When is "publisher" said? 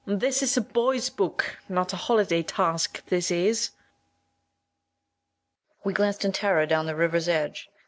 5.67-5.81